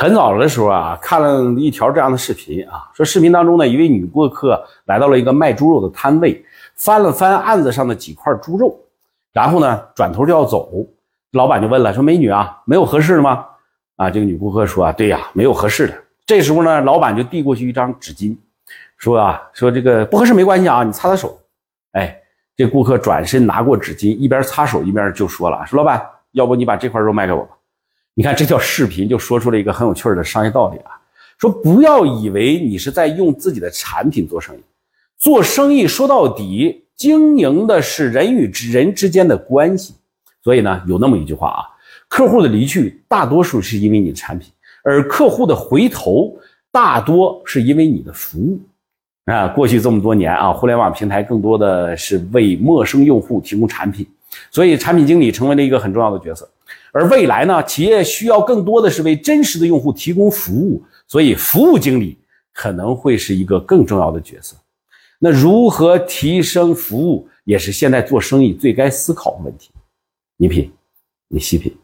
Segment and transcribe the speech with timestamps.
[0.00, 6.42] 很早的时候啊，看了一条这样的视频啊，说视频当中呢，一位女顾客来到了一个卖猪肉的摊位，
[6.74, 8.74] 翻了翻案子上的几块猪肉，
[9.30, 10.70] 然后呢，转头就要走。
[11.32, 13.44] 老板就问了，说：“美女啊，没有合适的吗？”
[13.96, 15.92] 啊，这个女顾客说：“，对呀，没有合适的。”
[16.24, 18.34] 这时候呢，老板就递过去一张纸巾，
[18.96, 21.38] 说：“啊，说这个不合适没关系啊，你擦擦手。”
[21.92, 22.16] 哎，
[22.56, 27.54] 这顾客转身拿过纸巾，一边擦手一边就说了：“说老板，要不你把这块肉卖给我吧？”
[28.20, 30.92] 你看这条视频就说出了一个很有趣的商业道理啊，
[31.38, 34.60] 说不要以为你是在用自己的产品做生意，
[35.16, 39.94] 做生意说到底经营的是人与人之间的关系。
[40.44, 41.64] 所以呢，有那么一句话啊，
[42.08, 44.52] 客户的离去大多数是因为你的产品，
[44.84, 46.30] 而客户的回头
[46.70, 48.60] 大多是因为你的服务。
[49.32, 54.06] 啊，过去这么多年啊，互联网平台更多的是为陌生用户提供产品，
[54.50, 56.48] 所以产品经理成为了一个很重要的角色。
[56.92, 62.18] 而未来呢，企业需要更多的是为真实的用户提供服务，所以服务经理
[62.52, 64.56] 可能会是一个更重要的角色。
[65.18, 69.70] 那如何提升服务，也是现在做生意最该思考的问题。
[70.36, 70.72] 你品，
[71.28, 71.76] 你细品。